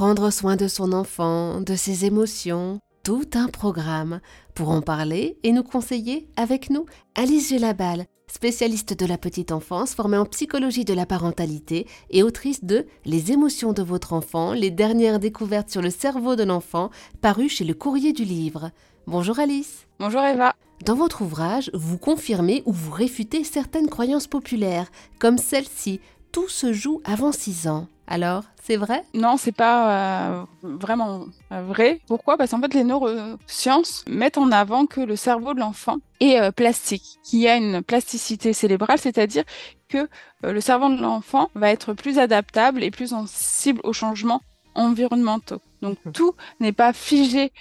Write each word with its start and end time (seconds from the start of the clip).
prendre 0.00 0.30
soin 0.30 0.56
de 0.56 0.66
son 0.66 0.94
enfant, 0.94 1.60
de 1.60 1.74
ses 1.74 2.06
émotions, 2.06 2.80
tout 3.04 3.28
un 3.34 3.48
programme. 3.48 4.20
Pour 4.54 4.70
en 4.70 4.80
parler 4.80 5.36
et 5.42 5.52
nous 5.52 5.62
conseiller, 5.62 6.26
avec 6.38 6.70
nous, 6.70 6.86
Alice 7.14 7.50
Gélabal, 7.50 8.06
spécialiste 8.26 8.98
de 8.98 9.04
la 9.04 9.18
petite 9.18 9.52
enfance, 9.52 9.92
formée 9.92 10.16
en 10.16 10.24
psychologie 10.24 10.86
de 10.86 10.94
la 10.94 11.04
parentalité 11.04 11.86
et 12.08 12.22
autrice 12.22 12.64
de 12.64 12.86
Les 13.04 13.30
émotions 13.30 13.74
de 13.74 13.82
votre 13.82 14.14
enfant, 14.14 14.54
les 14.54 14.70
dernières 14.70 15.18
découvertes 15.18 15.68
sur 15.68 15.82
le 15.82 15.90
cerveau 15.90 16.34
de 16.34 16.44
l'enfant, 16.44 16.88
paru 17.20 17.50
chez 17.50 17.64
le 17.64 17.74
Courrier 17.74 18.14
du 18.14 18.24
Livre. 18.24 18.70
Bonjour 19.06 19.38
Alice. 19.38 19.86
Bonjour 19.98 20.22
Eva. 20.22 20.54
Dans 20.82 20.94
votre 20.94 21.20
ouvrage, 21.20 21.70
vous 21.74 21.98
confirmez 21.98 22.62
ou 22.64 22.72
vous 22.72 22.90
réfutez 22.90 23.44
certaines 23.44 23.90
croyances 23.90 24.28
populaires, 24.28 24.90
comme 25.18 25.36
celle-ci, 25.36 26.00
tout 26.32 26.48
se 26.48 26.72
joue 26.72 27.00
avant 27.04 27.32
6 27.32 27.68
ans. 27.68 27.86
Alors, 28.06 28.42
c'est 28.62 28.76
vrai? 28.76 29.04
Non, 29.14 29.36
c'est 29.36 29.52
pas 29.52 30.40
euh, 30.40 30.44
vraiment 30.62 31.26
euh, 31.52 31.62
vrai. 31.62 32.00
Pourquoi? 32.08 32.36
Parce 32.36 32.50
qu'en 32.50 32.60
fait, 32.60 32.74
les 32.74 32.82
neurosciences 32.82 34.04
mettent 34.08 34.36
en 34.36 34.50
avant 34.50 34.86
que 34.86 35.00
le 35.00 35.14
cerveau 35.14 35.54
de 35.54 35.60
l'enfant 35.60 35.98
est 36.18 36.40
euh, 36.40 36.50
plastique, 36.50 37.18
qu'il 37.22 37.38
y 37.38 37.48
a 37.48 37.56
une 37.56 37.82
plasticité 37.82 38.52
cérébrale, 38.52 38.98
c'est-à-dire 38.98 39.44
que 39.88 40.08
le 40.42 40.60
cerveau 40.60 40.88
de 40.88 41.00
l'enfant 41.00 41.50
va 41.54 41.70
être 41.70 41.94
plus 41.94 42.18
adaptable 42.18 42.82
et 42.82 42.90
plus 42.90 43.08
sensible 43.08 43.80
aux 43.84 43.92
changements 43.92 44.42
environnementaux. 44.74 45.60
Donc 45.82 45.98
mmh. 46.04 46.12
tout 46.12 46.34
n'est 46.60 46.72
pas 46.72 46.92
figé 46.92 47.52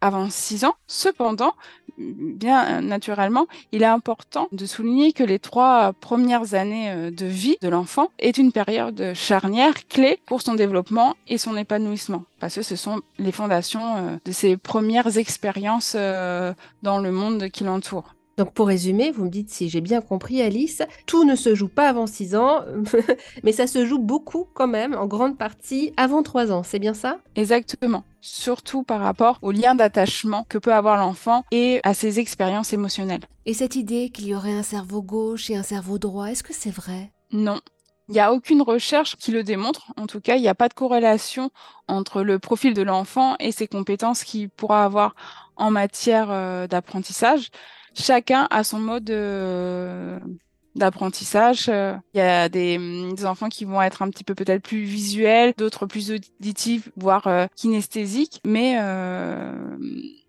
avant 0.00 0.28
6 0.28 0.64
ans. 0.64 0.74
Cependant, 0.86 1.54
bien 1.98 2.80
naturellement, 2.80 3.46
il 3.72 3.82
est 3.82 3.86
important 3.86 4.48
de 4.52 4.66
souligner 4.66 5.12
que 5.12 5.24
les 5.24 5.38
trois 5.38 5.92
premières 5.92 6.54
années 6.54 6.90
euh, 6.90 7.10
de 7.10 7.26
vie 7.26 7.56
de 7.60 7.68
l'enfant 7.68 8.10
est 8.18 8.38
une 8.38 8.52
période 8.52 9.12
charnière 9.14 9.86
clé 9.88 10.20
pour 10.26 10.42
son 10.42 10.54
développement 10.54 11.16
et 11.26 11.38
son 11.38 11.56
épanouissement, 11.56 12.24
parce 12.40 12.54
que 12.54 12.62
ce 12.62 12.76
sont 12.76 13.00
les 13.18 13.32
fondations 13.32 13.96
euh, 13.96 14.16
de 14.24 14.32
ses 14.32 14.56
premières 14.56 15.18
expériences 15.18 15.94
euh, 15.98 16.52
dans 16.82 16.98
le 16.98 17.12
monde 17.12 17.48
qui 17.48 17.64
l'entoure. 17.64 18.14
Donc 18.38 18.52
pour 18.52 18.68
résumer, 18.68 19.10
vous 19.10 19.24
me 19.24 19.30
dites 19.30 19.50
si 19.50 19.68
j'ai 19.68 19.80
bien 19.80 20.00
compris 20.00 20.40
Alice, 20.40 20.82
tout 21.06 21.24
ne 21.24 21.34
se 21.34 21.54
joue 21.54 21.68
pas 21.68 21.88
avant 21.88 22.06
6 22.06 22.36
ans, 22.36 22.60
mais 23.42 23.52
ça 23.52 23.66
se 23.66 23.84
joue 23.84 23.98
beaucoup 23.98 24.46
quand 24.54 24.68
même, 24.68 24.94
en 24.94 25.06
grande 25.06 25.36
partie 25.36 25.92
avant 25.96 26.22
3 26.22 26.52
ans, 26.52 26.62
c'est 26.62 26.78
bien 26.78 26.94
ça? 26.94 27.18
Exactement 27.34 28.04
surtout 28.20 28.82
par 28.82 29.00
rapport 29.00 29.38
au 29.42 29.52
lien 29.52 29.74
d'attachement 29.74 30.44
que 30.48 30.58
peut 30.58 30.74
avoir 30.74 30.96
l'enfant 30.96 31.44
et 31.50 31.80
à 31.84 31.94
ses 31.94 32.18
expériences 32.18 32.72
émotionnelles. 32.72 33.24
Et 33.46 33.54
cette 33.54 33.76
idée 33.76 34.10
qu'il 34.10 34.26
y 34.26 34.34
aurait 34.34 34.52
un 34.52 34.62
cerveau 34.62 35.02
gauche 35.02 35.50
et 35.50 35.56
un 35.56 35.62
cerveau 35.62 35.98
droit, 35.98 36.26
est-ce 36.26 36.42
que 36.42 36.52
c'est 36.52 36.70
vrai? 36.70 37.12
Non. 37.32 37.60
Il 38.08 38.12
n'y 38.12 38.20
a 38.20 38.32
aucune 38.32 38.62
recherche 38.62 39.16
qui 39.16 39.32
le 39.32 39.42
démontre. 39.42 39.92
En 39.98 40.06
tout 40.06 40.20
cas, 40.20 40.36
il 40.36 40.40
n'y 40.40 40.48
a 40.48 40.54
pas 40.54 40.68
de 40.68 40.74
corrélation 40.74 41.50
entre 41.88 42.22
le 42.22 42.38
profil 42.38 42.72
de 42.72 42.80
l'enfant 42.80 43.36
et 43.38 43.52
ses 43.52 43.68
compétences 43.68 44.24
qu'il 44.24 44.48
pourra 44.48 44.84
avoir 44.84 45.14
en 45.58 45.70
matière 45.70 46.28
euh, 46.30 46.66
d'apprentissage. 46.66 47.50
Chacun 47.94 48.46
a 48.50 48.64
son 48.64 48.78
mode 48.78 49.10
euh, 49.10 50.18
d'apprentissage. 50.74 51.66
Euh, 51.68 51.94
il 52.14 52.18
y 52.18 52.20
a 52.20 52.48
des, 52.48 52.76
hum, 52.78 53.12
des, 53.14 53.26
enfants 53.26 53.48
qui 53.48 53.64
vont 53.64 53.82
être 53.82 54.02
un 54.02 54.08
petit 54.08 54.24
peu 54.24 54.34
peut-être 54.34 54.62
plus 54.62 54.84
visuels, 54.84 55.52
d'autres 55.56 55.86
plus 55.86 56.10
auditifs, 56.12 56.88
voire 56.96 57.28
kinesthésiques. 57.56 58.40
Mais 58.46 58.78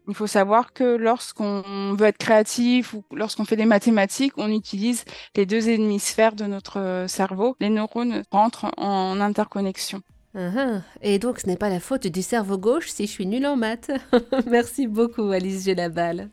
il 0.08 0.16
faut 0.16 0.28
savoir 0.28 0.74
que 0.74 0.84
lorsqu'on 0.84 1.94
veut 1.94 2.08
être 2.08 2.18
créatif 2.18 2.94
ou 2.94 3.04
lorsqu'on 3.14 3.46
fait 3.46 3.56
des 3.56 3.66
mathématiques, 3.66 4.34
on 4.38 4.52
utilise 4.52 5.06
les 5.36 5.46
deux 5.46 5.70
hémisphères 5.70 6.36
de 6.36 6.46
notre 6.46 7.06
cerveau. 7.08 7.56
Les 7.60 7.70
neurones 7.70 8.24
rentrent 8.32 8.72
en 8.78 9.22
interconnexion. 9.22 10.02
Uh-huh. 10.36 10.82
Et 11.02 11.18
donc 11.18 11.40
ce 11.40 11.48
n'est 11.48 11.58
pas 11.58 11.70
la 11.70 11.80
faute 11.80 12.08
du 12.08 12.22
cerveau 12.22 12.58
gauche 12.58 12.90
si 12.90 13.08
je 13.08 13.12
suis 13.12 13.26
nulle 13.26 13.48
en 13.48 13.56
maths. 13.56 13.92
Merci 14.48 14.88
beaucoup 14.88 15.30
Alice 15.32 15.66
Gelabal. 15.66 16.30